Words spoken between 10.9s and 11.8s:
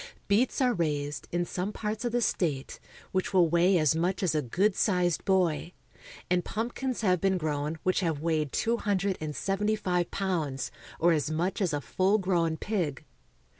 or as much as